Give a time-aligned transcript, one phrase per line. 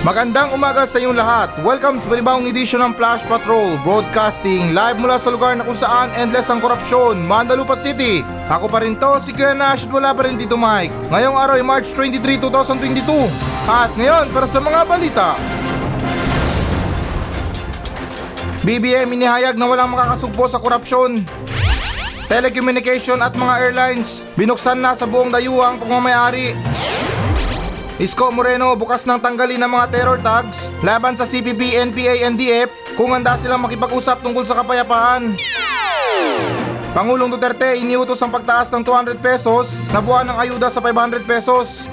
[0.00, 1.52] Magandang umaga sa inyong lahat.
[1.60, 6.08] Welcome sa panibawang edisyon ng Flash Patrol Broadcasting live mula sa lugar na kung saan
[6.16, 8.24] endless ang korupsyon, Mandalupa City.
[8.48, 11.12] Ako pa rin to, si Kuya Nash at wala pa rin dito Mike.
[11.12, 13.28] Ngayong araw ay March 23, 2022.
[13.68, 15.36] At ngayon, para sa mga balita.
[18.64, 21.28] BBM inihayag na walang makakasugpo sa korupsyon.
[22.24, 26.56] Telecommunication at mga airlines, binuksan na sa buong dayuhang pagmamayari.
[28.00, 33.12] Isko Moreno bukas nang tanggalin ang mga terror tags laban sa CPP, NPA, NDF kung
[33.12, 35.36] handa silang makipag-usap tungkol sa kapayapaan.
[36.96, 41.92] Pangulong Duterte iniutos ang pagtaas ng 200 pesos na buwan ng ayuda sa 500 pesos.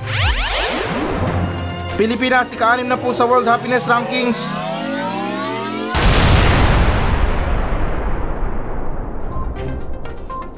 [2.00, 4.56] Pilipinas ika-anim na po sa World Happiness Rankings.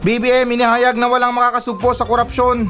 [0.05, 2.69] BBM inihayag na walang makakasugpo sa korupsyon.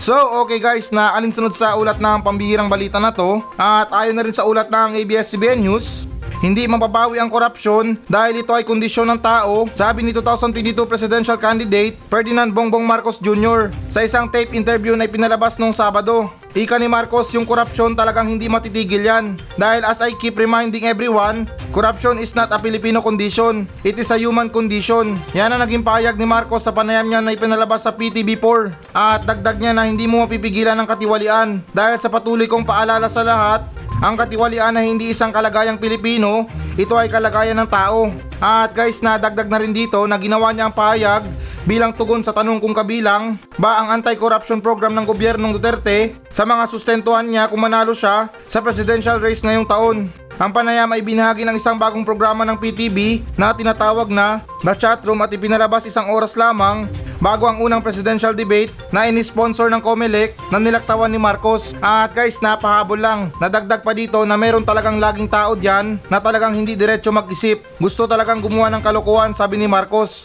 [0.00, 4.24] So, okay guys, na alinsunod sa ulat ng pambihirang balita na to at ayon na
[4.24, 6.08] rin sa ulat ng ABS-CBN News,
[6.40, 12.00] hindi mapapawi ang korupsyon dahil ito ay kondisyon ng tao, sabi ni 2022 presidential candidate
[12.08, 13.68] Ferdinand Bongbong Marcos Jr.
[13.92, 16.32] sa isang tape interview na ipinalabas noong Sabado.
[16.50, 19.38] Ika ni Marcos, yung korupsyon talagang hindi matitigil yan.
[19.54, 23.70] Dahil as I keep reminding everyone, corruption is not a Filipino condition.
[23.86, 25.14] It is a human condition.
[25.30, 28.74] Yan ang naging payag ni Marcos sa panayam niya na ipinalabas sa PTV4.
[28.90, 31.62] At dagdag niya na hindi mo mapipigilan ang katiwalian.
[31.70, 33.62] Dahil sa patuloy kong paalala sa lahat,
[34.00, 36.48] ang katiwalian ay hindi isang kalagayang Pilipino,
[36.80, 38.08] ito ay kalagayan ng tao.
[38.40, 41.20] At guys, nadagdag na rin dito na ginawa niya ang pahayag
[41.68, 46.64] bilang tugon sa tanong kung kabilang ba ang anti-corruption program ng gobyernong Duterte sa mga
[46.72, 50.08] sustentuhan niya kung manalo siya sa presidential race ngayong taon.
[50.40, 55.20] Ang panayam ay binahagi ng isang bagong programa ng PTV na tinatawag na The Chatroom
[55.20, 56.88] at ipinalabas isang oras lamang
[57.20, 61.76] bago ang unang presidential debate na inisponsor ng Comelec na nilaktawan ni Marcos.
[61.84, 63.20] At guys, napahabol lang.
[63.36, 67.60] Nadagdag pa dito na meron talagang laging tao dyan na talagang hindi diretso mag-isip.
[67.76, 70.24] Gusto talagang gumawa ng kalokohan sabi ni Marcos.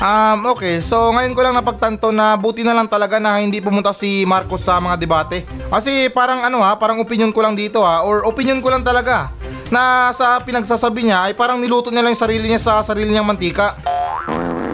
[0.00, 0.80] Um, okay.
[0.80, 4.64] So, ngayon ko lang napagtanto na buti na lang talaga na hindi pumunta si Marcos
[4.64, 5.44] sa mga debate.
[5.68, 9.28] Kasi parang ano ha, parang opinion ko lang dito ha, or opinion ko lang talaga
[9.68, 13.28] na sa pinagsasabi niya ay parang niluto niya lang yung sarili niya sa sarili niyang
[13.28, 13.76] mantika.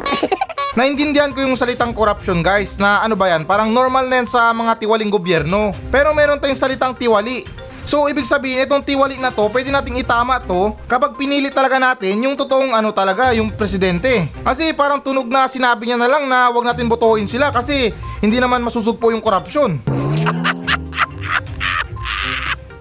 [0.78, 4.54] Naintindihan ko yung salitang corruption guys na ano ba yan, parang normal na yan sa
[4.54, 5.74] mga tiwaling gobyerno.
[5.90, 7.42] Pero meron tayong salitang tiwali
[7.86, 12.18] So ibig sabihin itong tiwali na to pwede nating itama to kapag pinili talaga natin
[12.18, 14.26] yung totoong ano talaga yung presidente.
[14.42, 18.42] Kasi parang tunog na sinabi niya na lang na wag natin botohin sila kasi hindi
[18.42, 19.78] naman masusugpo yung korupsyon.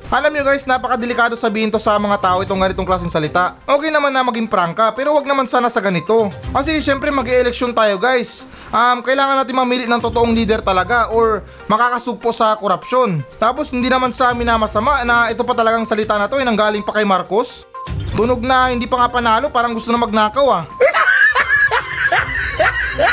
[0.06, 3.58] Alam nyo guys, napakadelikado sabihin to sa mga tao itong ganitong klaseng salita.
[3.66, 6.30] Okay naman na maging prangka, pero wag naman sana sa ganito.
[6.54, 8.46] Kasi syempre mag eleksyon tayo guys.
[8.70, 13.26] Um, kailangan natin mamili ng totoong leader talaga or makakasugpo sa korupsyon.
[13.42, 16.46] Tapos hindi naman sa amin na masama na ito pa talagang salita na to ay
[16.46, 17.66] nanggaling pa kay Marcos.
[18.14, 20.64] Tunog na hindi pa nga panalo, parang gusto na magnakaw ah.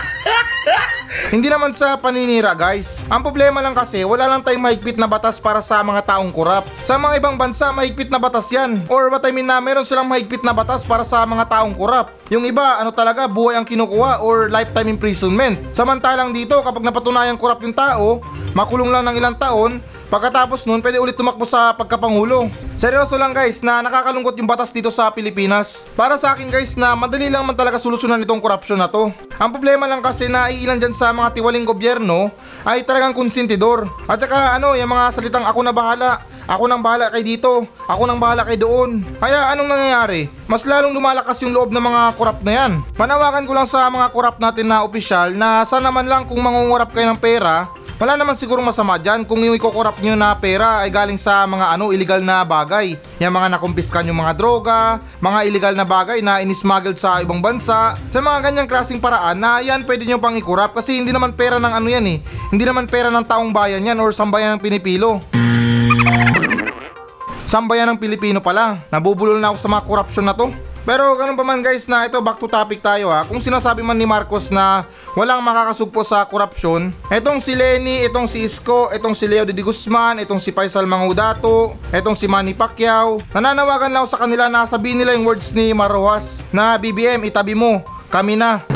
[1.32, 3.08] Hindi naman sa paninira guys.
[3.08, 6.68] Ang problema lang kasi wala lang tayong mahigpit na batas para sa mga taong kurap.
[6.84, 8.76] Sa mga ibang bansa mahigpit na batas yan.
[8.84, 12.12] Or what I mean na meron silang mahigpit na batas para sa mga taong kurap.
[12.28, 15.56] Yung iba ano talaga buhay ang kinukuha or lifetime imprisonment.
[15.72, 18.20] Samantalang dito kapag napatunayan kurap yung tao,
[18.52, 19.80] makulong lang ng ilang taon,
[20.12, 22.52] Pagkatapos nun, pwede ulit tumakbo sa pagkapangulo.
[22.76, 25.88] Seryoso lang guys na nakakalungkot yung batas dito sa Pilipinas.
[25.96, 29.08] Para sa akin guys na madali lang man talaga solusyonan itong korupsyon na to.
[29.40, 32.28] Ang problema lang kasi na iilan dyan sa mga tiwaling gobyerno
[32.68, 33.88] ay talagang konsentidor.
[34.04, 38.04] At saka ano, yung mga salitang ako na bahala, ako nang bahala kay dito, ako
[38.04, 39.00] nang bahala kay doon.
[39.16, 40.28] Kaya anong nangyayari?
[40.44, 42.72] Mas lalong lumalakas yung loob ng mga korap na yan.
[43.00, 46.92] Panawagan ko lang sa mga korap natin na opisyal na sana man lang kung mangungurap
[46.92, 50.90] kayo ng pera, wala naman siguro masama dyan kung yung ikokorap nyo na pera ay
[50.92, 52.96] galing sa mga ano illegal na bagay.
[53.20, 57.94] Yung mga nakumpiskan yung mga droga, mga illegal na bagay na inismuggled sa ibang bansa.
[58.10, 61.60] Sa mga ganyang klaseng paraan na yan pwede nyo pang ikorap kasi hindi naman pera
[61.60, 62.18] ng ano yan eh.
[62.48, 65.20] Hindi naman pera ng taong bayan yan or sambayan ng Pinipilo.
[67.46, 68.80] Sambayan ng Pilipino pala.
[68.88, 70.48] Nabubulol na ako sa mga korupsyon na to.
[70.82, 73.22] Pero ganun pa man guys na ito back to topic tayo ha.
[73.22, 74.82] Kung sinasabi man ni Marcos na
[75.14, 80.18] walang makakasugpo sa korupsyon, etong si Lenny, itong si Isko, itong si Leo de Guzman,
[80.26, 85.14] itong si Faisal Mangudato, itong si Manny Pacquiao, nananawagan lang sa kanila na sabihin nila
[85.14, 88.66] yung words ni Marojas na BBM itabi mo, kami na.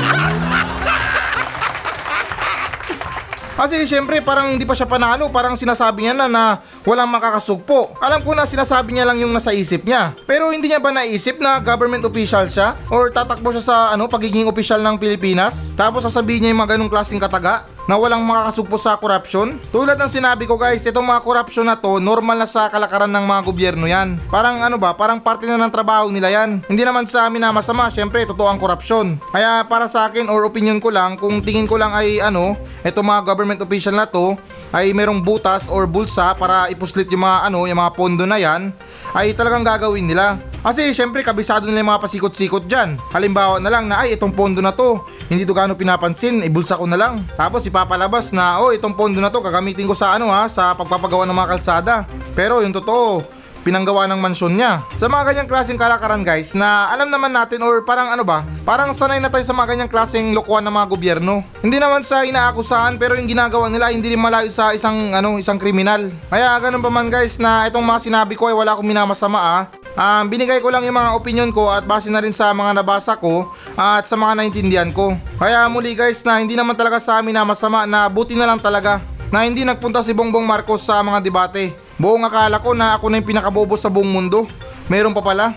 [3.57, 7.97] Kasi syempre parang hindi pa siya panalo, parang sinasabi niya na na walang makakasugpo.
[8.05, 10.13] Alam ko na sinasabi niya lang yung nasa isip niya.
[10.29, 12.77] Pero hindi niya ba naisip na government official siya?
[12.93, 15.73] Or tatakbo siya sa ano pagiging official ng Pilipinas?
[15.73, 17.65] Tapos sasabihin niya yung mga ganong klaseng kataga?
[17.87, 19.59] Na walang makakasugpo sa korupsyon?
[19.71, 23.25] Tulad ng sinabi ko guys, itong mga korupsyon na to, normal na sa kalakaran ng
[23.25, 24.19] mga gobyerno yan.
[24.31, 26.63] Parang ano ba, parang parte na ng trabaho nila yan.
[26.67, 29.19] Hindi naman sa amin na masama, syempre totoo ang korupsyon.
[29.31, 33.07] Kaya para sa akin or opinion ko lang, kung tingin ko lang ay ano, itong
[33.07, 34.35] mga government official na to,
[34.75, 38.75] ay merong butas or bulsa para ipuslit yung mga ano, yung mga pondo na yan,
[39.15, 40.37] ay talagang gagawin nila.
[40.67, 42.99] Kasi syempre kabisado nila yung mga pasikot-sikot dyan.
[43.15, 44.99] Halimbawa na lang na ay itong pondo na to,
[45.31, 47.23] hindi to gaano pinapansin, ibulsa ko na lang.
[47.39, 51.29] Tapos ipapalabas na oh itong pondo na to gagamitin ko sa ano ha, sa pagpapagawa
[51.29, 51.95] ng mga kalsada.
[52.33, 53.21] Pero yung totoo,
[53.61, 54.81] pinanggawa ng mansyon niya.
[54.97, 58.97] Sa mga ganyang klaseng kalakaran guys na alam naman natin or parang ano ba, parang
[58.97, 61.45] sanay na tayo sa mga ganyang klaseng lokohan ng mga gobyerno.
[61.61, 65.61] Hindi naman sa inaakusahan pero yung ginagawa nila hindi rin malayo sa isang ano, isang
[65.61, 66.09] kriminal.
[66.33, 69.63] Kaya ganun pa man guys na itong mga sinabi ko ay wala akong minamasama ah.
[69.97, 73.17] Um, binigay ko lang yung mga opinion ko at base na rin sa mga nabasa
[73.17, 75.17] ko at sa mga naintindihan ko.
[75.41, 78.61] Kaya muli guys na hindi naman talaga sa amin na masama na buti na lang
[78.61, 79.01] talaga
[79.33, 81.73] na hindi nagpunta si Bongbong Marcos sa mga debate.
[81.97, 84.45] Buong akala ko na ako na yung pinakabobo sa buong mundo.
[84.87, 85.57] Meron pa pala.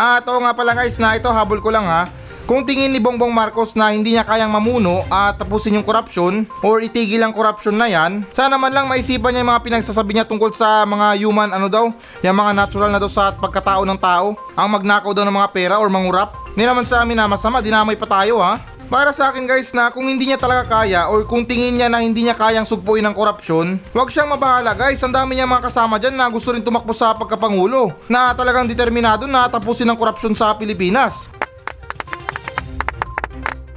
[0.00, 2.08] Ah, ito nga pala guys na ito habol ko lang ha.
[2.50, 6.82] Kung tingin ni Bongbong Marcos na hindi niya kayang mamuno at tapusin yung korupsyon or
[6.82, 10.50] itigil ang korupsyon na yan, sana man lang maisipan niya yung mga pinagsasabi niya tungkol
[10.50, 11.94] sa mga human ano daw,
[12.26, 15.78] yung mga natural na daw sa pagkatao ng tao, ang magnakaw daw ng mga pera
[15.78, 16.34] or mangurap.
[16.58, 18.58] Hindi naman sa amin na masama, dinamay pa tayo ha.
[18.90, 22.02] Para sa akin guys na kung hindi niya talaga kaya or kung tingin niya na
[22.02, 24.98] hindi niya kayang sugpuin ng korupsyon, wag siyang mabahala guys.
[25.06, 29.30] Ang dami niya mga kasama dyan na gusto rin tumakbo sa pagkapangulo na talagang determinado
[29.30, 31.30] na tapusin ang korupsyon sa Pilipinas.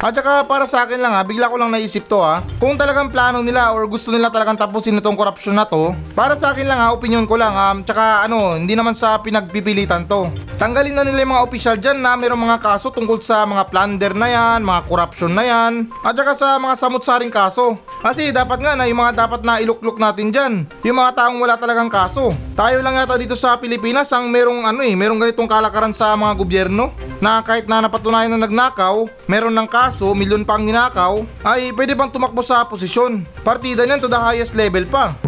[0.03, 2.43] At saka para sa akin lang ha, bigla ko lang naisip to ha.
[2.59, 6.51] Kung talagang plano nila or gusto nila talagang tapusin itong korupsyon na to, para sa
[6.51, 10.27] akin lang ha, opinion ko lang um, tsaka ano, hindi naman sa pinagpipilitan to.
[10.59, 14.11] Tanggalin na nila yung mga opisyal dyan na mayroong mga kaso tungkol sa mga plunder
[14.11, 17.79] na yan, mga korupsyon na yan, at saka sa mga samut-saring kaso.
[18.03, 21.55] Kasi dapat nga na yung mga dapat na ilukluk natin dyan, yung mga taong wala
[21.55, 22.35] talagang kaso.
[22.59, 26.35] Tayo lang yata dito sa Pilipinas ang merong ano eh, merong ganitong kalakaran sa mga
[26.35, 26.91] gobyerno
[27.23, 31.93] na kahit na napatunayan na nagnakaw, meron ng kaso, milyon pa ang ninakaw, ay pwede
[31.93, 33.21] bang tumakbo sa posisyon.
[33.45, 35.13] Partida niyan to the highest level pa.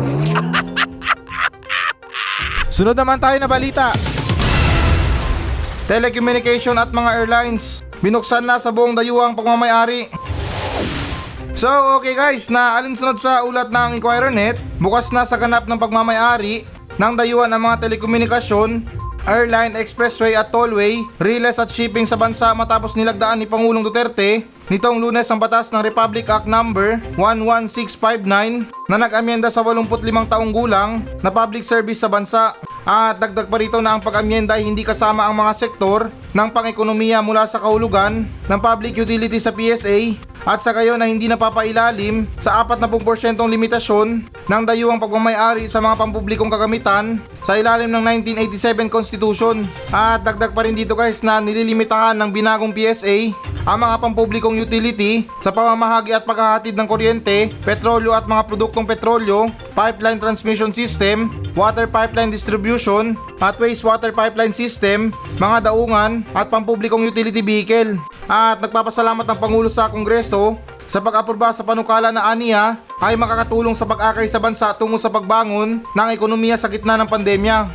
[2.75, 3.94] Sunod naman tayo na balita.
[5.85, 10.09] Telecommunication at mga airlines, binuksan na sa buong dayuhang pagmamayari.
[11.53, 11.69] So
[12.01, 16.65] okay guys, na alinsunod sa ulat ng Inquirer.net, bukas na sa ganap ng pagmamayari
[16.95, 18.83] ng dayuhan ng mga telekomunikasyon,
[19.25, 24.98] airline, expressway at tollway, relays at shipping sa bansa matapos nilagdaan ni Pangulong Duterte nitong
[24.98, 31.30] lunes ang batas ng Republic Act number 11659 na nag-amyenda sa 85 taong gulang na
[31.30, 32.57] public service sa bansa.
[32.86, 36.06] At dagdag pa rito na ang pag-amyenda ay hindi kasama ang mga sektor
[36.38, 40.13] ng pang-ekonomiya mula sa kahulugan ng public utility sa PSA
[40.45, 44.07] at sa gayon na hindi napapailalim sa 40% limitasyon
[44.45, 49.65] ng dayuhang pagmamayari sa mga pampublikong kagamitan sa ilalim ng 1987 Constitution.
[49.89, 53.33] At dagdag pa rin dito guys na nililimitahan ng binagong PSA
[53.65, 59.50] ang mga pampublikong utility sa pamamahagi at paghahatid ng kuryente, petrolyo at mga produktong petrolyo,
[59.74, 65.09] pipeline transmission system, water pipeline distribution, at wastewater pipeline system,
[65.41, 67.98] mga daungan at pampublikong utility vehicle.
[68.25, 73.86] At nagpapasalamat ang Pangulo sa Kongreso sa pag-aproba sa panukala na aniya ay makakatulong sa
[73.86, 77.70] pag-akay sa bansa tungo sa pagbangon ng ekonomiya sa gitna ng pandemya.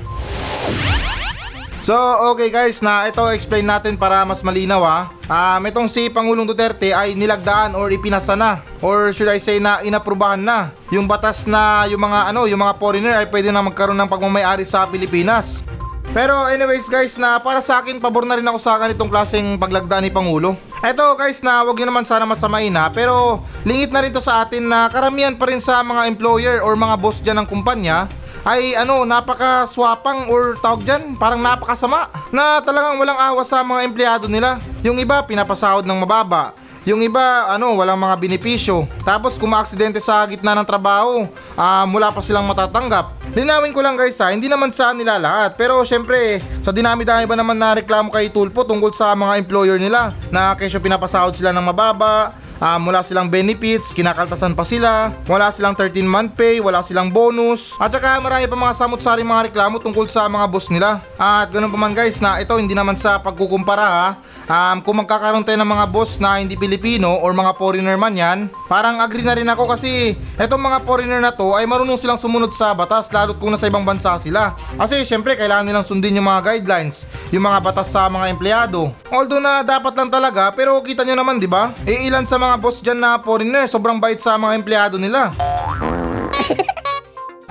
[1.81, 1.97] So,
[2.37, 4.99] okay guys, na ito explain natin para mas malinaw ha.
[5.27, 9.81] Um, itong si Pangulong Duterte ay nilagdaan or ipinasa na or should I say na
[9.81, 13.97] inaprubahan na yung batas na yung mga ano, yung mga foreigner ay pwede na magkaroon
[13.97, 15.65] ng pagmamayari sa Pilipinas.
[16.11, 20.03] Pero anyways guys na para sa akin pabor na rin ako sa ganitong klaseng paglagda
[20.03, 20.59] ni Pangulo.
[20.83, 24.43] Eto guys na wag nyo naman sana masamain ha pero lingit na rin to sa
[24.43, 28.11] atin na karamihan pa rin sa mga employer or mga boss dyan ng kumpanya
[28.43, 34.27] ay ano napaka-swapang or tawag dyan parang napakasama na talagang walang awa sa mga empleyado
[34.27, 34.59] nila.
[34.83, 38.89] Yung iba pinapasahod ng mababa, yung iba, ano, walang mga benepisyo.
[39.05, 43.21] Tapos kung maaksidente sa gitna ng trabaho, ah, mula pa silang matatanggap.
[43.37, 45.55] Linawin ko lang guys ha, hindi naman sa nila lahat.
[45.61, 50.17] Pero syempre, sa dinami-dami ba naman na reklamo kay Tulpo tungkol sa mga employer nila
[50.33, 55.73] na kesyo pinapasahod sila ng mababa, Ah, wala silang benefits, kinakaltasan pa sila, wala silang
[55.73, 60.05] 13 month pay, wala silang bonus, at saka marami pa mga samot-saring mga reklamo tungkol
[60.13, 61.01] sa mga boss nila.
[61.17, 64.09] At ganun pa man guys na ito hindi naman sa pagkukumpara ha.
[64.51, 68.53] Um, kung magkakaroon tayo ng mga boss na hindi Pilipino or mga foreigner man yan,
[68.69, 72.53] parang agree na rin ako kasi etong mga foreigner na to ay marunong silang sumunod
[72.53, 74.53] sa batas lalo't kung nasa ibang bansa sila.
[74.75, 78.91] Kasi syempre kailangan nilang sundin yung mga guidelines, yung mga batas sa mga empleyado.
[79.09, 81.71] Although na dapat lang talaga pero kita nyo naman di ba?
[81.87, 85.31] E ilan sa mga boss dyan na foreigner sobrang bait sa mga empleyado nila.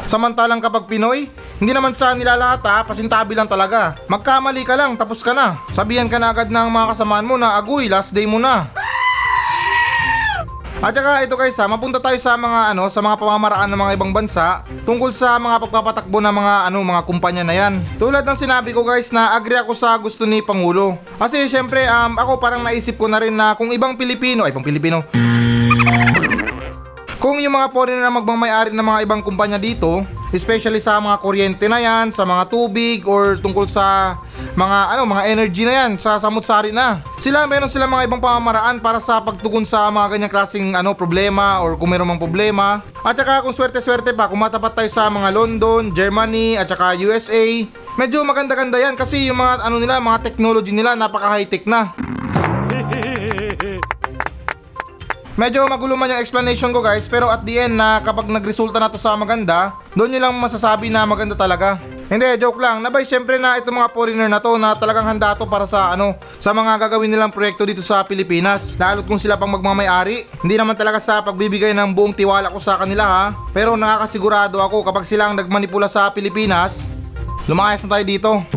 [0.09, 1.29] Samantalang kapag Pinoy,
[1.61, 3.93] hindi naman sa nilalahat ha, pasintabi lang talaga.
[4.09, 5.61] Magkamali ka lang, tapos ka na.
[5.69, 8.65] Sabihan ka na agad ng mga kasamaan mo na agoy, last day mo na.
[10.79, 13.93] At saka ito guys ha, mapunta tayo sa mga ano, sa mga pamamaraan ng mga
[13.99, 17.83] ibang bansa tungkol sa mga pagpapatakbo ng mga ano, mga kumpanya na yan.
[17.99, 20.95] Tulad ng sinabi ko guys na agree ako sa gusto ni Pangulo.
[21.19, 24.63] Kasi syempre um, ako parang naisip ko na rin na kung ibang Pilipino, ay pang
[24.63, 25.03] Pilipino,
[27.19, 31.67] kung yung mga foreigner na magmamayari ng mga ibang kumpanya dito, especially sa mga kuryente
[31.67, 34.15] na yan, sa mga tubig or tungkol sa
[34.57, 37.03] mga ano, mga energy na yan, sa samut-sari na.
[37.21, 41.61] Sila meron sila mga ibang pamamaraan para sa pagtugon sa mga ganyang klaseng ano problema
[41.61, 42.81] or kung meron mang problema.
[43.05, 47.43] At saka kung swerte-swerte pa, kung matapat tayo sa mga London, Germany at saka USA,
[47.99, 51.93] medyo maganda-ganda yan kasi yung mga ano nila, mga technology nila napaka high-tech na.
[55.39, 58.91] Medyo magulo man yung explanation ko guys pero at the end na kapag nagresulta na
[58.91, 61.79] to sa maganda, doon nyo lang masasabi na maganda talaga.
[62.09, 62.81] Hindi, joke lang.
[62.81, 66.17] Nabay syempre na itong mga foreigner na to na talagang handa to para sa ano,
[66.41, 68.73] sa mga gagawin nilang proyekto dito sa Pilipinas.
[68.81, 70.25] Lalo't kung sila pang magmamayari.
[70.41, 73.25] Hindi naman talaga sa pagbibigay ng buong tiwala ko sa kanila ha.
[73.53, 76.89] Pero nakakasigurado ako kapag sila ang nagmanipula sa Pilipinas,
[77.45, 78.41] lumayas na tayo dito.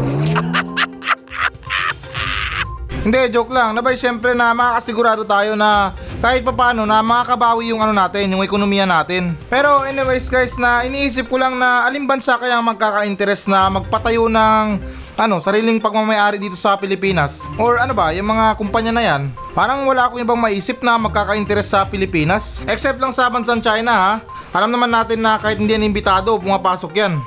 [3.05, 3.77] Hindi, joke lang.
[3.77, 8.87] Nabay syempre na makakasigurado tayo na kahit papano na makakabawi yung ano natin, yung ekonomiya
[8.87, 9.35] natin.
[9.51, 14.79] Pero anyways guys, na iniisip ko lang na alin bansa kaya magkaka-interest na magpatayo ng
[15.19, 17.51] ano, sariling pagmamayari dito sa Pilipinas.
[17.59, 19.23] Or ano ba, yung mga kumpanya na yan.
[19.51, 22.63] Parang wala akong ibang maisip na magkaka-interest sa Pilipinas.
[22.71, 24.13] Except lang sa bansang China ha.
[24.55, 27.19] Alam naman natin na kahit hindi yan imbitado, pumapasok yan.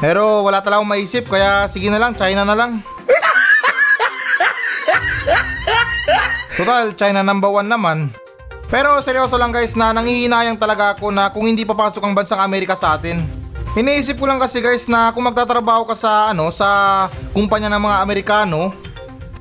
[0.00, 2.80] Pero wala talagang maisip kaya sige na lang, China na lang.
[6.60, 8.12] Total, China number one naman.
[8.68, 12.76] Pero seryoso lang guys na nangihinayang talaga ako na kung hindi papasok ang bansang Amerika
[12.76, 13.16] sa atin.
[13.72, 17.96] Iniisip ko lang kasi guys na kung magtatrabaho ka sa ano sa kumpanya ng mga
[18.04, 18.76] Amerikano,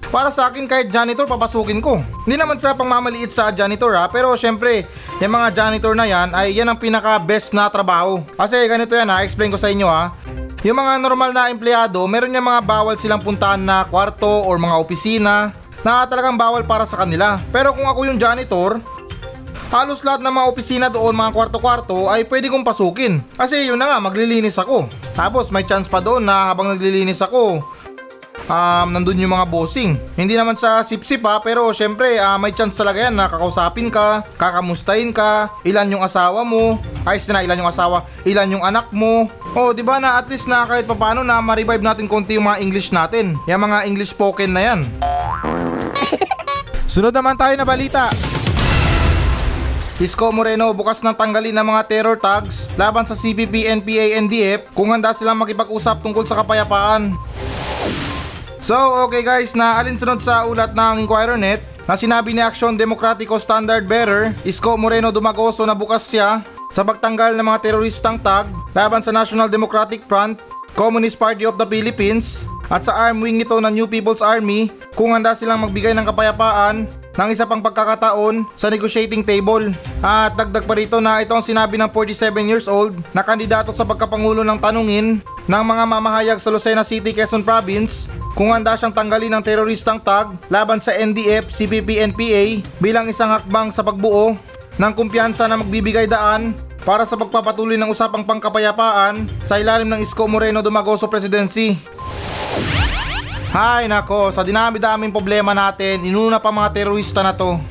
[0.07, 1.99] para sa akin kahit janitor papasukin ko.
[2.23, 4.88] Hindi naman sa pangmamaliit sa janitor ha, pero syempre,
[5.19, 8.23] yung mga janitor na yan ay yan ang pinaka best na trabaho.
[8.39, 10.15] Kasi ganito yan ha, explain ko sa inyo ha.
[10.63, 14.79] Yung mga normal na empleyado, meron yung mga bawal silang puntahan na kwarto or mga
[14.79, 17.39] opisina na talagang bawal para sa kanila.
[17.53, 18.79] Pero kung ako yung janitor,
[19.69, 23.21] halos lahat ng mga opisina doon, mga kwarto-kwarto ay pwede kong pasukin.
[23.38, 24.89] Kasi yun na nga, maglilinis ako.
[25.13, 27.62] Tapos may chance pa doon na habang naglilinis ako,
[28.50, 29.95] um, nandun yung mga bossing.
[30.17, 34.25] Hindi naman sa sip-sip ha, pero syempre uh, may chance talaga yan na kakausapin ka,
[34.36, 39.29] kakamustahin ka, ilan yung asawa mo, ayos na ilan yung asawa, ilan yung anak mo.
[39.53, 42.59] Oh, di ba na at least na kahit papaano na ma-revive natin konti yung mga
[42.62, 43.38] English natin.
[43.45, 44.81] Yung mga English spoken na yan.
[46.89, 48.09] Sunod naman tayo na balita.
[49.99, 54.95] Isko Moreno bukas nang tanggalin ng mga terror tags laban sa CPP, NPA, NDF kung
[54.95, 57.19] handa silang makipag-usap tungkol sa kapayapaan.
[58.63, 63.91] So okay guys, na alinsunod sa ulat ng Inquirer.net na sinabi ni Action Democratico Standard
[63.91, 66.39] Bearer, Isko Moreno Dumagoso na bukas siya
[66.71, 70.39] sa pagtanggal ng mga teroristang tag laban sa National Democratic Front,
[70.79, 75.11] Communist Party of the Philippines at sa arm wing nito ng New People's Army kung
[75.17, 76.85] handa silang magbigay ng kapayapaan
[77.19, 79.73] ng isa pang pagkakataon sa negotiating table.
[79.99, 83.83] At dagdag pa rito na ito ang sinabi ng 47 years old na kandidato sa
[83.83, 88.07] pagkapangulo ng tanungin ng mga mamahayag sa Lucena City, Quezon Province
[88.38, 93.73] kung handa siyang tanggalin ng teroristang tag laban sa NDF, CPP, NPA bilang isang hakbang
[93.73, 94.38] sa pagbuo
[94.79, 96.55] ng kumpiyansa na magbibigay daan
[96.88, 101.75] para sa pagpapatuloy ng usapang pangkapayapaan sa ilalim ng Isko Moreno Dumagoso Presidency.
[103.50, 107.58] Hay nako, sa dinami-daming problema natin, inuna pa mga terorista na to.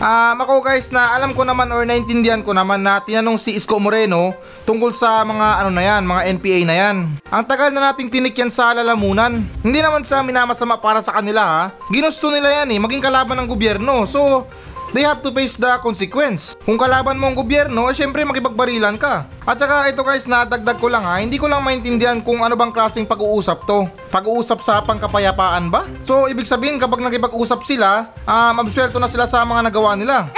[0.00, 3.52] Ah, um, ako guys na alam ko naman or naintindihan ko naman na tinanong si
[3.52, 4.32] Isko Moreno
[4.64, 6.96] tungkol sa mga ano na yan, mga NPA na yan.
[7.28, 9.36] Ang tagal na nating tinikyan sa lalamunan.
[9.60, 11.62] Hindi naman sa minamasama para sa kanila ha.
[11.92, 14.08] Ginusto nila yan eh, maging kalaban ng gobyerno.
[14.08, 14.48] So,
[14.92, 16.54] they have to face the consequence.
[16.62, 19.26] Kung kalaban mo ang gobyerno, eh, syempre makipagbarilan ka.
[19.46, 22.74] At saka ito guys, nadagdag ko lang ha, hindi ko lang maintindihan kung ano bang
[22.74, 23.86] klaseng pag-uusap to.
[24.10, 25.86] Pag-uusap sa pangkapayapaan ba?
[26.06, 30.30] So, ibig sabihin kapag nakipag-usap sila, um, absuelto na sila sa mga nagawa nila.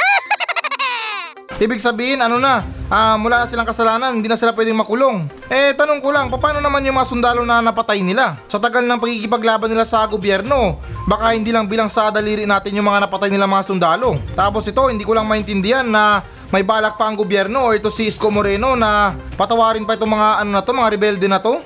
[1.62, 2.58] Ibig sabihin, ano na,
[2.90, 5.30] ah, mula na silang kasalanan, hindi na sila pwedeng makulong.
[5.46, 8.34] Eh, tanong ko lang, paano naman yung mga sundalo na napatay nila?
[8.50, 12.90] Sa tagal ng pagkikipaglaban nila sa gobyerno, baka hindi lang bilang sa daliri natin yung
[12.90, 14.18] mga napatay nila mga sundalo.
[14.34, 18.10] Tapos ito, hindi ko lang maintindihan na may balak pa ang gobyerno o ito si
[18.10, 21.62] Isko Moreno na patawarin pa itong mga ano na to, mga rebelde na to.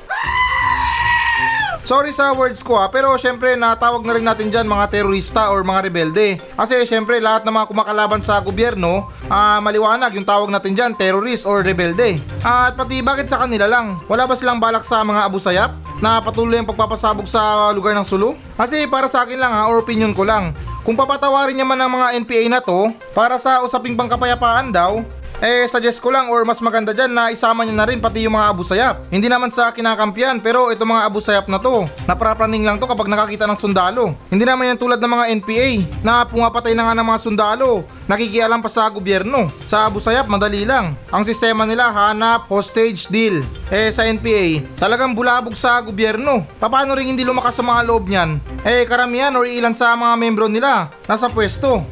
[1.86, 5.62] Sorry sa words ko ha, pero syempre natawag na rin natin dyan mga terorista or
[5.62, 6.34] mga rebelde.
[6.58, 11.46] Kasi syempre lahat ng mga kumakalaban sa gobyerno, ah maliwanag yung tawag natin dyan, terrorist
[11.46, 12.18] or rebelde.
[12.42, 14.02] at pati bakit sa kanila lang?
[14.10, 18.02] Wala ba silang balak sa mga abu sayap na patuloy ang pagpapasabog sa lugar ng
[18.02, 18.34] Sulu?
[18.58, 21.94] Kasi para sa akin lang ha, or opinion ko lang, kung papatawarin niya man ang
[21.94, 25.06] mga NPA na to, para sa usaping pangkapayapaan daw,
[25.40, 28.36] eh suggest ko lang or mas maganda dyan na isama niya na rin pati yung
[28.36, 29.04] mga abu sayap.
[29.12, 33.08] Hindi naman sa kinakampiyan pero ito mga abu sayap na to, naprapraning lang to kapag
[33.10, 34.16] nakakita ng sundalo.
[34.32, 35.68] Hindi naman yan tulad ng mga NPA
[36.00, 39.52] na pumapatay na nga ng mga sundalo, nakikialam pa sa gobyerno.
[39.68, 40.96] Sa abu sayap madali lang.
[41.12, 43.44] Ang sistema nila hanap hostage deal.
[43.68, 46.46] Eh sa NPA, talagang bulabog sa gobyerno.
[46.62, 48.38] Paano rin hindi lumakas sa mga loob niyan?
[48.62, 51.82] Eh karamihan or ilan sa mga membro nila nasa pwesto.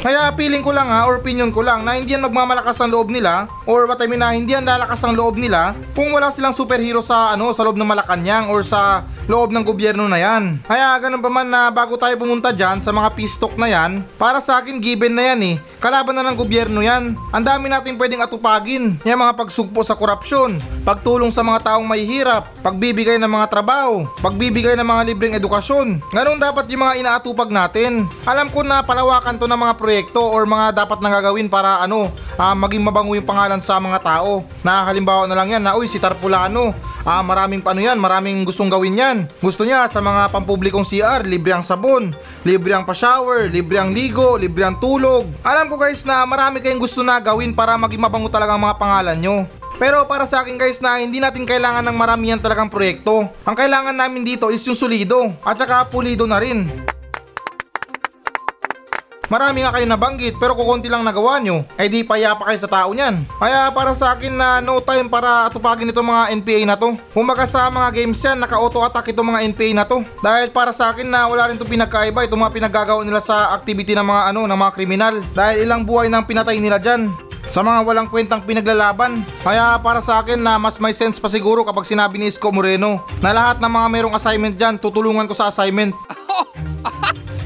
[0.00, 3.12] Kaya feeling ko lang ha, or opinion ko lang na hindi yan magmamalakas ang loob
[3.12, 6.56] nila or what I mean na hindi yan lalakas ang loob nila kung wala silang
[6.56, 10.56] superhero sa ano sa loob ng Malacanang or sa loob ng gobyerno na yan.
[10.64, 14.40] Kaya ganun pa man na bago tayo pumunta dyan sa mga talk na yan, para
[14.40, 15.56] sa akin given na yan eh.
[15.76, 17.12] Kalaban na ng gobyerno yan.
[17.30, 18.96] Ang dami natin pwedeng atupagin.
[19.04, 24.74] Yung mga pagsugpo sa korupsyon, pagtulong sa mga taong mahihirap, pagbibigay ng mga trabaho, pagbibigay
[24.80, 26.00] ng mga libreng edukasyon.
[26.10, 28.08] Ganun dapat yung mga inaatupag natin.
[28.24, 32.06] Alam ko na palawakan to ng mga proyekto or mga dapat nang gagawin para ano,
[32.38, 34.46] ah, maging mabango yung pangalan sa mga tao.
[34.62, 36.70] Na halimbawa na lang yan na uy si Tarpulano,
[37.02, 39.16] ah, maraming ano yan, maraming gustong gawin yan.
[39.42, 42.14] Gusto niya sa mga pampublikong CR, libre ang sabon,
[42.46, 45.26] libre ang pa-shower, libre ang ligo, libre ang tulog.
[45.42, 48.78] Alam ko guys na marami kayong gusto na gawin para maging mabango talaga ang mga
[48.78, 49.36] pangalan nyo.
[49.80, 53.32] Pero para sa akin guys na hindi natin kailangan ng maramihan talagang proyekto.
[53.48, 56.89] Ang kailangan namin dito is yung solido at saka pulido na rin.
[59.30, 62.90] Marami nga kayo nabanggit pero kukunti lang nagawa nyo, ay di payapa kayo sa tao
[62.90, 63.30] niyan.
[63.38, 66.98] Kaya para sa akin na no time para atupagin itong mga NPA na to.
[67.14, 70.02] Kumbaga sa mga games yan, naka-auto attack itong mga NPA na to.
[70.18, 73.94] Dahil para sa akin na wala rin itong pinagkaiba itong mga pinagagawa nila sa activity
[73.94, 75.14] ng mga ano, ng mga kriminal.
[75.30, 77.06] Dahil ilang buhay nang pinatay nila dyan
[77.54, 79.22] sa mga walang kwentang pinaglalaban.
[79.46, 83.06] Kaya para sa akin na mas may sense pa siguro kapag sinabi ni Isko Moreno
[83.22, 85.94] na lahat ng mga merong assignment dyan, tutulungan ko sa assignment.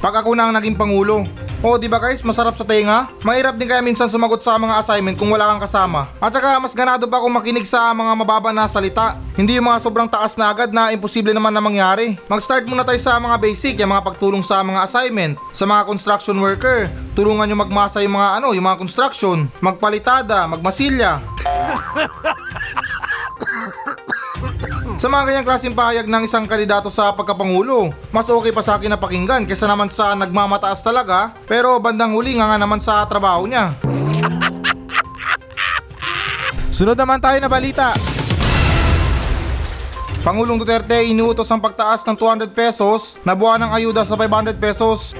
[0.00, 1.24] Pag ako na ang naging pangulo.
[1.64, 3.08] O di ba guys, masarap sa tenga?
[3.24, 6.12] Mahirap din kaya minsan sumagot sa mga assignment kung wala kang kasama.
[6.20, 9.16] At saka mas ganado pa akong makinig sa mga mababa na salita.
[9.34, 12.20] Hindi yung mga sobrang taas na agad na imposible naman na mangyari.
[12.28, 16.36] Mag-start muna tayo sa mga basic, yung mga pagtulong sa mga assignment, sa mga construction
[16.36, 16.92] worker.
[17.16, 21.24] Tulungan nyo magmasa yung mga ano, yung mga construction, magpalitada, magmasilya.
[24.96, 28.88] Sa mga ganyang klaseng pahayag ng isang kandidato sa pagkapangulo, mas okay pa sa akin
[28.88, 33.44] na pakinggan kesa naman sa nagmamataas talaga pero bandang huli nga nga naman sa trabaho
[33.44, 33.76] niya.
[36.76, 37.92] Sunod naman tayo na balita.
[40.24, 45.12] Pangulong Duterte inuutos ang pagtaas ng 200 pesos na buwan ng ayuda sa 500 pesos.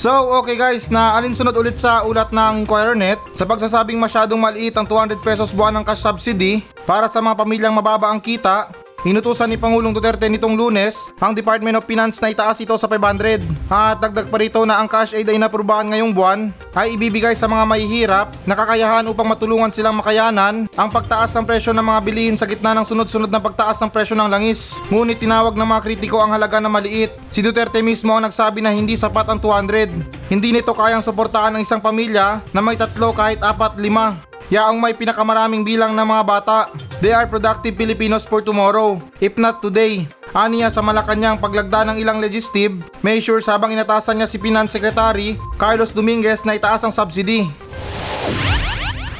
[0.00, 4.88] So, okay guys, na alinsunod ulit sa ulat ng Inquirer.net sa pagsasabing masyadong maliit ang
[4.88, 9.56] 200 pesos buwan ng cash subsidy para sa mga pamilyang mababa ang kita Inutusan ni
[9.56, 13.40] Pangulong Duterte nitong lunes ang Department of Finance na itaas ito sa 500
[13.72, 17.48] at dagdag pa rito na ang cash aid ay naprubahan ngayong buwan ay ibibigay sa
[17.48, 22.36] mga mahihirap na kakayahan upang matulungan silang makayanan ang pagtaas ng presyo ng mga bilihin
[22.36, 24.76] sa gitna ng sunod-sunod na pagtaas ng presyo ng langis.
[24.92, 27.16] Ngunit tinawag ng mga kritiko ang halaga na maliit.
[27.32, 30.28] Si Duterte mismo ang nagsabi na hindi sapat ang 200.
[30.28, 34.92] Hindi nito kayang suportahan ng isang pamilya na may tatlo kahit apat lima yaong may
[34.92, 36.58] pinakamaraming bilang ng mga bata.
[36.98, 40.04] They are productive Filipinos for tomorrow, if not today.
[40.30, 45.90] Aniya sa Malacanang paglagda ng ilang legislative measures habang inatasan niya si Finance Secretary Carlos
[45.90, 47.50] Dominguez na itaas ang subsidy.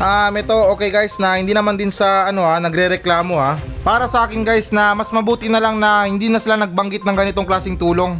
[0.00, 3.58] Ah, um, ito okay guys na hindi naman din sa ano ha, nagrereklamo ha.
[3.84, 7.16] Para sa akin guys na mas mabuti na lang na hindi na sila nagbanggit ng
[7.16, 8.16] ganitong klasing tulong.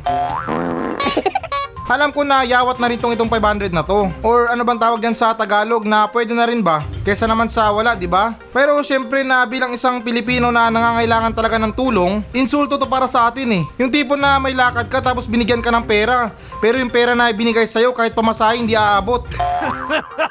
[1.91, 4.07] Alam ko na yawat na rin tong itong 500 na to.
[4.23, 6.79] Or ano bang tawag dyan sa Tagalog na pwede na rin ba?
[7.03, 8.39] Kesa naman sa wala, di ba?
[8.55, 13.27] Pero syempre na bilang isang Pilipino na nangangailangan talaga ng tulong, insulto to para sa
[13.27, 13.65] atin eh.
[13.83, 16.31] Yung tipo na may lakad ka tapos binigyan ka ng pera.
[16.63, 19.27] Pero yung pera na binigay sa'yo kahit pamasahe hindi aabot.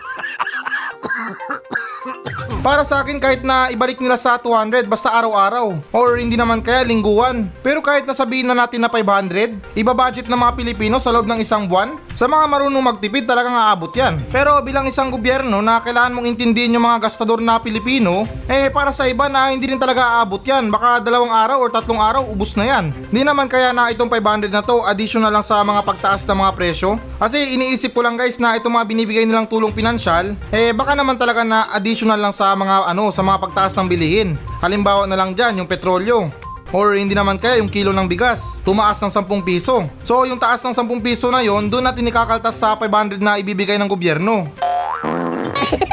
[2.60, 6.84] Para sa akin kahit na ibalik nila sa 200 basta araw-araw or hindi naman kaya
[6.84, 7.48] lingguan.
[7.64, 11.72] Pero kahit nasabihin na natin na 500, ibabudget ng mga Pilipino sa loob ng isang
[11.72, 14.20] buwan, sa mga marunong magtipid talagang aabot yan.
[14.28, 18.92] Pero bilang isang gobyerno na kailangan mong intindihin yung mga gastador na Pilipino, eh para
[18.92, 20.68] sa iba na hindi rin talaga aabot yan.
[20.68, 22.92] Baka dalawang araw or tatlong araw ubus na yan.
[23.08, 26.52] Hindi naman kaya na itong 500 na to additional lang sa mga pagtaas ng mga
[26.60, 27.00] presyo.
[27.24, 31.16] Kasi iniisip ko lang guys na itong mga binibigay nilang tulong pinansyal, eh baka naman
[31.16, 34.38] talaga na additional lang sa mga ano sa mga pagtaas ng bilihin.
[34.62, 36.30] Halimbawa na lang dyan yung petrolyo.
[36.70, 39.90] Or hindi naman kaya yung kilo ng bigas, tumaas ng 10 piso.
[40.06, 43.82] So yung taas ng 10 piso na yon, doon natin ikakaltas sa 500 na ibibigay
[43.82, 44.46] ng gobyerno.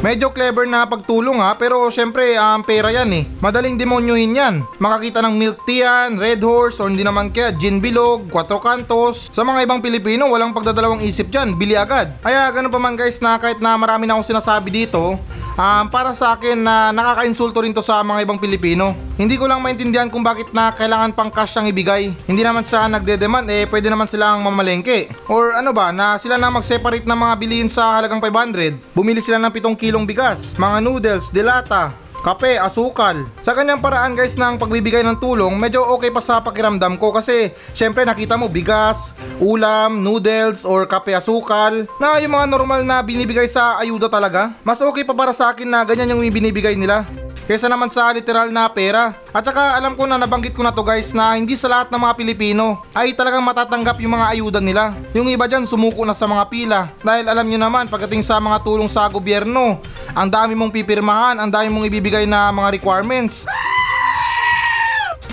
[0.00, 3.24] Medyo clever na pagtulong ha, pero syempre ang pera yan eh.
[3.44, 4.54] Madaling demonyohin yan.
[4.80, 9.28] Makakita ng milk tea yan, red horse, o hindi naman kaya gin bilog, quattro cantos.
[9.28, 12.16] Sa mga ibang Pilipino, walang pagdadalawang isip dyan, bili agad.
[12.24, 15.20] Kaya ganun pa man guys na kahit na marami na akong sinasabi dito,
[15.56, 18.92] um, para sa akin na nakaka-insulto rin to sa mga ibang Pilipino.
[19.16, 22.12] Hindi ko lang maintindihan kung bakit na kailangan pang cash ang ibigay.
[22.28, 25.10] Hindi naman sa nagde-demand eh pwede naman silang mamalengke.
[25.28, 28.96] Or ano ba na sila na mag-separate ng mga bilihin sa halagang 500.
[28.96, 33.26] Bumili sila ng 7 kilong bigas, mga noodles, delata, kape, asukal.
[33.40, 37.50] Sa kanyang paraan guys ng pagbibigay ng tulong, medyo okay pa sa pakiramdam ko kasi
[37.72, 43.48] syempre nakita mo bigas, ulam, noodles, or kape asukal na yung mga normal na binibigay
[43.48, 44.52] sa ayuda talaga.
[44.62, 47.08] Mas okay pa para sa akin na ganyan yung binibigay nila
[47.50, 49.10] kesa naman sa literal na pera.
[49.34, 51.98] At saka alam ko na nabanggit ko na to guys na hindi sa lahat ng
[51.98, 54.94] mga Pilipino ay talagang matatanggap yung mga ayuda nila.
[55.18, 58.62] Yung iba dyan sumuko na sa mga pila dahil alam nyo naman pagdating sa mga
[58.62, 59.82] tulong sa gobyerno,
[60.14, 63.50] ang dami mong pipirmahan, ang dami mong ibibigay na mga requirements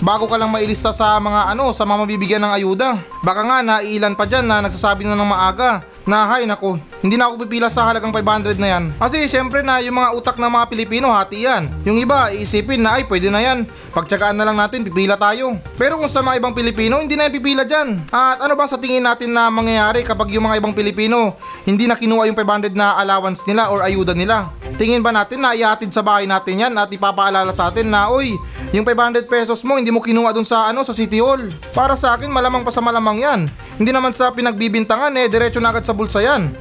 [0.01, 2.97] bago ka lang mailista sa mga ano sa mga mabibigyan ng ayuda.
[3.21, 7.27] Baka nga naiilan pa dyan na nagsasabi na ng maaga na hay nako, hindi na
[7.27, 8.83] ako pipila sa halagang 500 na yan.
[8.95, 11.67] Kasi syempre na yung mga utak ng mga Pilipino hati yan.
[11.83, 13.67] Yung iba iisipin na ay pwede na yan.
[13.91, 15.59] Pagtsagaan na lang natin pipila tayo.
[15.75, 17.99] Pero kung sa mga ibang Pilipino hindi na yan pipila dyan.
[18.09, 21.35] At ano ba sa tingin natin na mangyayari kapag yung mga ibang Pilipino
[21.67, 24.49] hindi na kinuha yung 500 na allowance nila or ayuda nila?
[24.79, 28.37] Tingin ba natin na iatid sa bahay natin yan at ipapaalala sa atin na oy,
[28.71, 31.51] yung 500 pesos mo hindi mo kinuha dun sa ano sa City Hall.
[31.75, 33.41] Para sa akin malamang pa sa malamang yan.
[33.77, 36.49] Hindi naman sa pinagbibintangan eh, diretso na agad sa bulsa yan.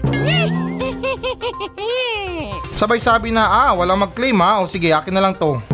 [2.80, 5.56] Sabay sabi na, ah, walang mag-claim ha, o sige, akin na lang to.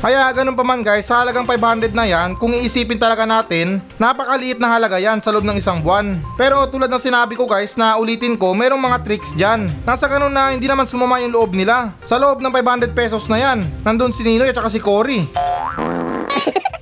[0.00, 4.56] Kaya ganun pa man guys, sa halagang 500 na yan, kung iisipin talaga natin, napakaliit
[4.56, 6.16] na halaga yan sa loob ng isang buwan.
[6.40, 9.68] Pero tulad ng sinabi ko guys na ulitin ko, merong mga tricks dyan.
[9.84, 11.92] Nasa ganun na hindi naman sumama yung loob nila.
[12.08, 15.28] Sa loob ng 500 pesos na yan, nandun si Ninoy at saka si Cory.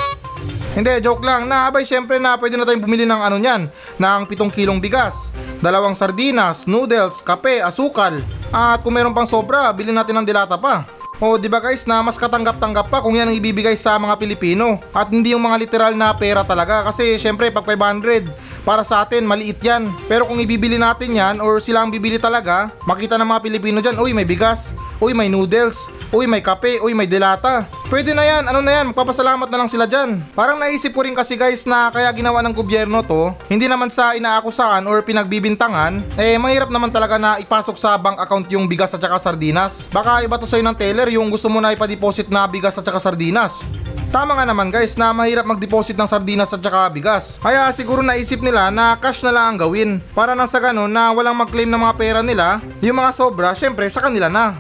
[0.78, 1.50] Hindi, joke lang.
[1.50, 3.66] Na, abay, syempre na pwede na tayong bumili ng ano niyan,
[3.98, 8.14] ng 7 kilong bigas, dalawang sardinas, noodles, kape, asukal.
[8.54, 10.86] At kung meron pang sobra, bilhin natin ng dilata pa.
[11.18, 14.78] O, di ba guys, na mas katanggap-tanggap pa kung yan ang ibibigay sa mga Pilipino
[14.94, 18.30] at hindi yung mga literal na pera talaga kasi syempre pag 500
[18.62, 19.90] para sa atin maliit yan.
[20.06, 23.98] Pero kung ibibili natin yan or sila ang bibili talaga, makita ng mga Pilipino dyan,
[23.98, 27.66] uy may bigas, uy may noodles, uy may kape, uy may delata.
[27.88, 30.20] Pwede na yan, ano na yan, magpapasalamat na lang sila dyan.
[30.36, 34.12] Parang naisip ko rin kasi guys na kaya ginawa ng gobyerno to, hindi naman sa
[34.12, 39.00] inaakusahan or pinagbibintangan, eh mahirap naman talaga na ipasok sa bank account yung bigas at
[39.00, 39.88] saka sardinas.
[39.88, 43.00] Baka iba to sa'yo ng teller yung gusto mo na ipadeposit na bigas at saka
[43.00, 43.64] sardinas.
[44.08, 47.36] Tama nga naman guys na mahirap mag-deposit ng sardinas at saka bigas.
[47.36, 50.00] Kaya siguro naisip nila na cash na lang ang gawin.
[50.16, 53.84] Para nang sa ganun na walang mag-claim ng mga pera nila, yung mga sobra syempre
[53.92, 54.56] sa kanila na.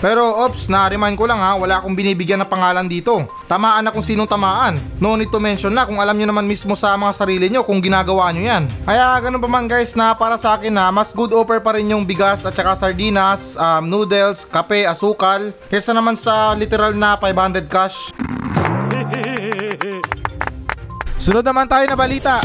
[0.00, 3.28] Pero ops, na-remind ko lang ha, wala akong binibigyan ng pangalan dito.
[3.44, 4.80] Tamaan na kung sinong tamaan.
[4.96, 7.84] No need to mention na kung alam nyo naman mismo sa mga sarili nyo kung
[7.84, 8.64] ginagawa nyo yan.
[8.88, 11.92] Kaya ganun pa man guys na para sa akin na mas good offer pa rin
[11.92, 17.68] yung bigas at saka sardinas, um, noodles, kape, asukal, kesa naman sa literal na 500
[17.68, 18.08] cash.
[21.20, 22.40] Sunod naman tayo na balita.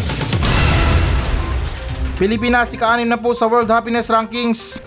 [2.16, 4.80] Pilipinas ika-anim na po sa World Happiness Rankings.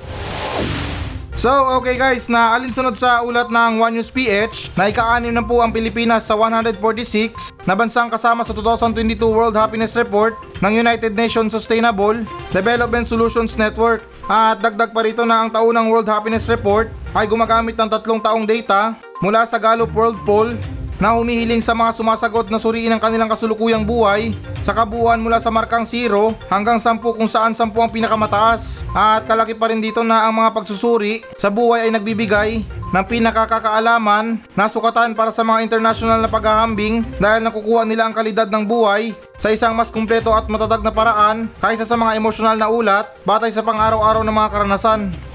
[1.36, 5.60] So, okay guys, na alinsunod sa ulat ng One News PH, na ika-anim na po
[5.60, 11.52] ang Pilipinas sa 146 na bansang kasama sa 2022 World Happiness Report ng United Nations
[11.52, 12.16] Sustainable
[12.48, 14.08] Development Solutions Network.
[14.24, 18.48] At dagdag pa rito na ang taunang World Happiness Report ay gumagamit ng tatlong taong
[18.48, 20.56] data mula sa Gallup World Poll
[20.98, 25.48] na humihiling sa mga sumasagot na suriin ang kanilang kasulukuyang buhay sa kabuuan mula sa
[25.48, 28.84] markang 0 hanggang 10 kung saan 10 ang pinakamataas.
[28.92, 32.50] At kalaki pa rin dito na ang mga pagsusuri sa buhay ay nagbibigay
[32.88, 38.48] ng pinakakakaalaman na sukatan para sa mga international na paghahambing dahil nakukuha nila ang kalidad
[38.48, 42.68] ng buhay sa isang mas kumpleto at matatag na paraan kaysa sa mga emosyonal na
[42.72, 45.27] ulat batay sa pang-araw-araw ng mga karanasan.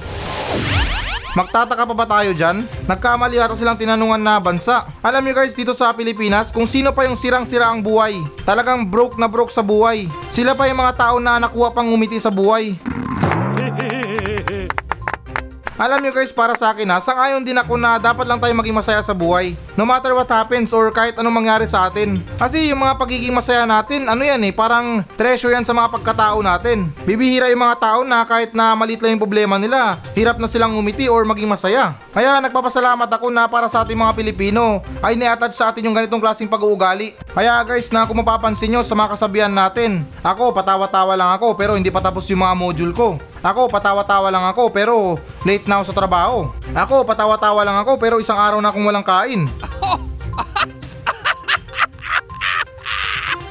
[1.33, 2.61] Magtataka pa ba tayo dyan?
[2.85, 4.85] Nagkamali ata silang tinanungan na bansa.
[5.01, 8.21] Alam nyo guys dito sa Pilipinas kung sino pa yung sirang-sira ang buhay.
[8.45, 10.05] Talagang broke na broke sa buhay.
[10.29, 12.77] Sila pa yung mga tao na nakuha pang ngumiti sa buhay.
[15.83, 18.71] Alam nyo guys, para sa akin ha, sangayon din ako na dapat lang tayo maging
[18.71, 19.51] masaya sa buhay.
[19.75, 22.23] No matter what happens or kahit anong mangyari sa atin.
[22.39, 26.39] Kasi yung mga pagiging masaya natin, ano yan eh, parang treasure yan sa mga pagkatao
[26.39, 26.87] natin.
[27.03, 30.71] Bibihira yung mga tao na kahit na maliit lang yung problema nila, hirap na silang
[30.71, 31.99] umiti or maging masaya.
[32.15, 36.23] Kaya nagpapasalamat ako na para sa ating mga Pilipino ay ni-attach sa atin yung ganitong
[36.23, 37.11] klaseng pag-uugali.
[37.35, 41.75] Kaya guys, na kung mapapansin nyo sa mga kasabihan natin, ako patawa-tawa lang ako pero
[41.75, 43.32] hindi pa tapos yung mga module ko.
[43.43, 46.47] Ako, patawa-tawa lang ako pero late na ako sa trabaho.
[46.71, 49.43] Ako, patawa-tawa lang ako pero isang araw na akong walang kain.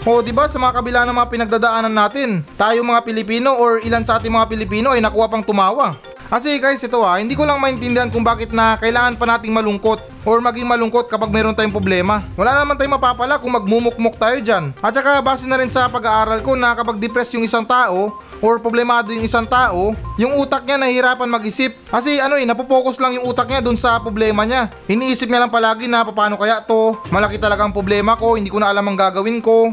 [0.03, 4.03] O, di ba sa mga kabila ng mga pinagdadaanan natin, tayo mga Pilipino or ilan
[4.03, 5.95] sa ating mga Pilipino ay nakuha pang tumawa.
[6.27, 10.03] Kasi guys, ito ha, hindi ko lang maintindihan kung bakit na kailangan pa nating malungkot
[10.27, 12.27] or maging malungkot kapag meron tayong problema.
[12.35, 14.75] Wala naman tayong mapapala kung magmumukmok tayo dyan.
[14.83, 18.59] At saka base na rin sa pag-aaral ko na kapag depressed yung isang tao or
[18.59, 21.79] problemado yung isang tao, yung utak niya nahihirapan mag-isip.
[21.87, 24.67] Kasi ano eh, napopokus lang yung utak niya dun sa problema niya.
[24.91, 28.59] Iniisip niya lang palagi na paano kaya to, malaki talaga ang problema ko, hindi ko
[28.59, 29.71] na alam ang gagawin ko.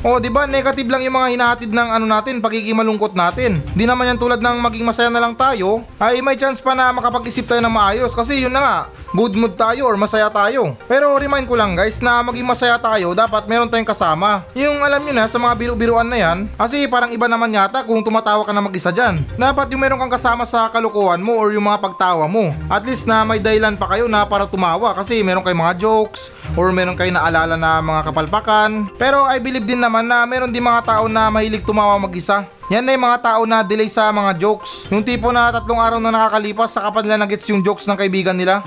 [0.00, 3.60] O, di ba negative lang yung mga hinahatid ng ano natin, pagiging malungkot natin.
[3.76, 6.88] Di naman yan tulad ng maging masaya na lang tayo, ay may chance pa na
[6.88, 8.76] makapag-isip tayo ng maayos kasi yun na nga,
[9.12, 10.72] good mood tayo or masaya tayo.
[10.88, 14.40] Pero remind ko lang guys na maging masaya tayo, dapat meron tayong kasama.
[14.56, 18.00] Yung alam nyo na sa mga biru-biruan na yan, kasi parang iba naman yata kung
[18.00, 19.20] tumatawa ka na mag-isa dyan.
[19.36, 22.56] Dapat yung meron kang kasama sa kalukuhan mo or yung mga pagtawa mo.
[22.72, 26.32] At least na may dahilan pa kayo na para tumawa kasi meron kayong mga jokes
[26.56, 28.88] or meron kayong naalala na mga kapalpakan.
[28.96, 32.46] Pero I believe din naman na meron din mga tao na mahilig tumawa mag-isa.
[32.70, 34.86] Yan na yung mga tao na delay sa mga jokes.
[34.86, 38.38] Yung tipo na tatlong araw na nakakalipas saka pa nila nagets yung jokes ng kaibigan
[38.38, 38.62] nila.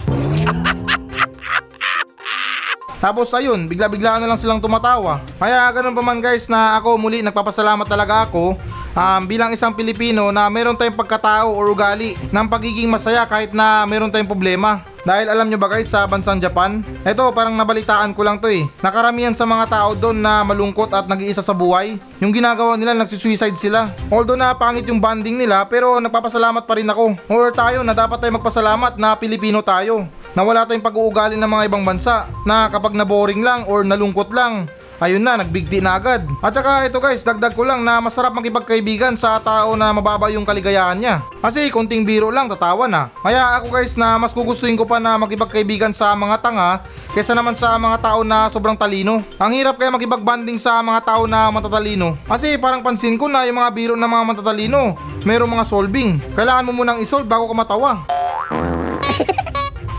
[3.04, 5.24] Tapos ayun, bigla-bigla na lang silang tumatawa.
[5.40, 8.60] Kaya ganun pa man guys na ako muli nagpapasalamat talaga ako
[8.94, 13.86] um, bilang isang Pilipino na meron tayong pagkatao or ugali ng pagiging masaya kahit na
[13.90, 14.86] meron tayong problema.
[15.04, 18.64] Dahil alam nyo ba guys sa bansang Japan, eto parang nabalitaan ko lang to eh.
[18.80, 22.00] Nakaramihan sa mga tao doon na malungkot at nag-iisa sa buhay.
[22.24, 23.92] Yung ginagawa nila nagsisuicide sila.
[24.08, 27.20] Although na pangit yung bonding nila pero nagpapasalamat pa rin ako.
[27.28, 30.08] Or tayo na dapat tayo magpasalamat na Pilipino tayo.
[30.32, 34.72] Na wala tayong pag-uugali ng mga ibang bansa na kapag na-boring lang or nalungkot lang,
[35.04, 36.24] ayun na, nagbigti na agad.
[36.40, 40.48] At saka ito guys, dagdag ko lang na masarap makipagkaibigan sa tao na mababa yung
[40.48, 41.20] kaligayahan niya.
[41.44, 43.12] Kasi konting biro lang, tatawa na.
[43.20, 46.70] Kaya ako guys na mas gugustuhin ko pa na makipagkaibigan sa mga tanga
[47.12, 49.22] kesa naman sa mga tao na sobrang talino.
[49.38, 52.16] Ang hirap kaya makipagbanding sa mga tao na matatalino.
[52.26, 54.96] Kasi parang pansin ko na yung mga biro ng mga matatalino,
[55.28, 56.18] merong mga solving.
[56.34, 58.23] Kailangan mo munang isolve bago ka matawa.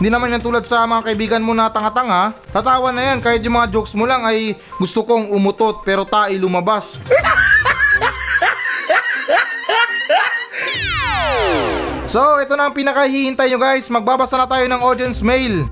[0.05, 2.37] Hindi naman yan tulad sa mga kaibigan mo na tanga-tanga.
[2.53, 6.37] Tatawa na yan kahit yung mga jokes mo lang ay gusto kong umutot pero tai
[6.37, 7.01] lumabas.
[12.05, 13.89] So, ito na ang pinakahihintay nyo guys.
[13.89, 15.65] Magbabasa na tayo ng audience mail.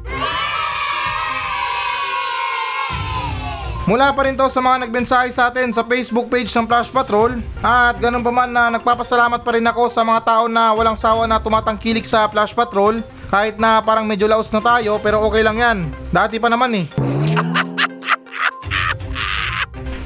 [3.84, 7.36] Mula pa rin to sa mga nagbensahe sa atin sa Facebook page ng Flash Patrol
[7.60, 11.28] at ganun pa man na nagpapasalamat pa rin ako sa mga tao na walang sawa
[11.28, 15.60] na tumatangkilik sa Flash Patrol kahit na parang medyo laos na tayo pero okay lang
[15.60, 15.78] yan.
[16.16, 16.88] Dati pa naman eh.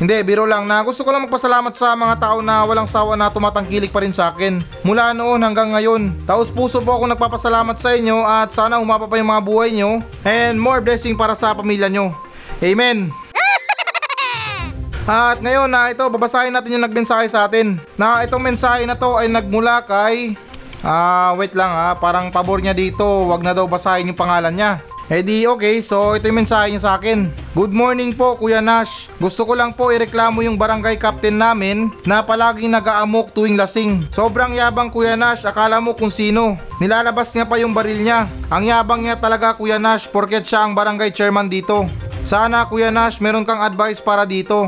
[0.01, 3.29] Hindi, biro lang na gusto ko lang magpasalamat sa mga tao na walang sawa na
[3.29, 4.57] tumatangkilik pa rin sa akin.
[4.81, 6.25] Mula noon hanggang ngayon.
[6.25, 10.01] Taos puso po ako nagpapasalamat sa inyo at sana umapa pa yung mga buhay nyo
[10.25, 12.09] and more blessing para sa pamilya nyo.
[12.57, 13.26] Amen.
[15.07, 17.79] At ngayon na ito, babasahin natin yung nagmensahe sa atin.
[17.95, 20.35] Na itong mensahe na to ay nagmula kay...
[20.83, 24.83] Ah, wait lang ha, parang pabor niya dito, wag na daw basahin yung pangalan niya.
[25.07, 27.31] Eh di okay, so ito yung mensahe niya sa akin.
[27.55, 29.07] Good morning po Kuya Nash.
[29.15, 34.03] Gusto ko lang po ireklamo yung barangay captain namin na palaging nag-aamok tuwing lasing.
[34.11, 36.59] Sobrang yabang Kuya Nash, akala mo kung sino.
[36.83, 38.27] Nilalabas niya pa yung baril niya.
[38.51, 41.87] Ang yabang niya talaga Kuya Nash porket siya ang barangay chairman dito.
[42.27, 44.67] Sana Kuya Nash meron kang advice para dito.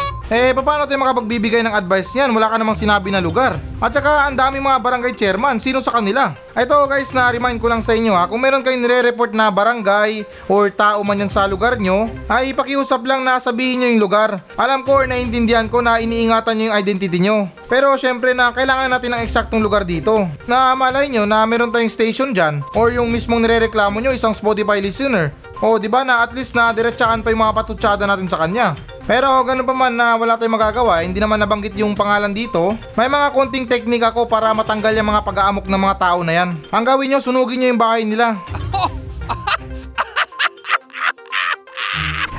[0.31, 2.31] Eh, paano tayo makapagbibigay ng advice niyan?
[2.31, 3.51] Wala ka namang sinabi na lugar.
[3.83, 5.59] At saka, ang dami mga barangay chairman.
[5.59, 6.31] Sino sa kanila?
[6.55, 8.31] Ito guys, na-remind ko lang sa inyo ha.
[8.31, 13.03] Kung meron kayong nire-report na barangay or tao man yan sa lugar nyo, ay pakiusap
[13.03, 14.39] lang na sabihin nyo yung lugar.
[14.55, 17.51] Alam ko or naiintindihan ko na iniingatan nyo yung identity nyo.
[17.67, 20.31] Pero syempre na kailangan natin ng eksaktong lugar dito.
[20.47, 24.79] Na malay nyo na meron tayong station dyan or yung mismong nire-reklamo nyo isang Spotify
[24.79, 25.35] listener.
[25.59, 28.71] O di ba na at least na diretsaan pa yung mga patutsada natin sa kanya.
[29.09, 32.77] Pero ganun pa man na wala tayong magagawa, hindi naman nabanggit yung pangalan dito.
[32.93, 36.49] May mga konting teknik ako para matanggal yung mga pag-aamok ng mga tao na yan.
[36.69, 38.37] Ang gawin nyo, sunugin nyo yung bahay nila.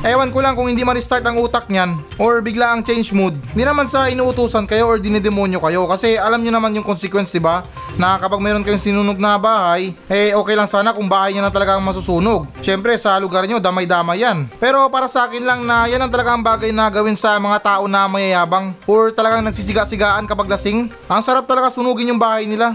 [0.03, 3.39] Ewan ko lang kung hindi ma-restart ang utak niyan or bigla ang change mood.
[3.55, 7.39] Hindi naman sa inuutusan kayo or dinidemonyo kayo kasi alam niyo naman yung consequence, 'di
[7.39, 7.63] ba?
[7.95, 11.55] Na kapag meron kayong sinunog na bahay, eh okay lang sana kung bahay niya na
[11.55, 12.51] talaga ang masusunog.
[12.59, 14.51] Syempre sa lugar niyo damay-damay yan.
[14.59, 17.87] Pero para sa akin lang na yan ang talagang bagay na gawin sa mga tao
[17.87, 20.91] na mayayabang or talagang nagsisiga-sigaan kapag lasing.
[21.07, 22.75] Ang sarap talaga sunugin yung bahay nila.